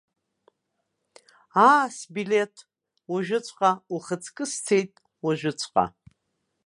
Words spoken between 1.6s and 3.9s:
Аа, сбилеҭ, уажәыҵәҟьа,